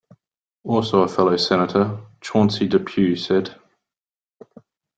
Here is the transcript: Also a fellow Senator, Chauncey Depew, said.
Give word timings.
Also 0.63 1.03
a 1.03 1.07
fellow 1.07 1.37
Senator, 1.37 2.07
Chauncey 2.21 2.67
Depew, 2.67 3.15
said. 3.15 3.55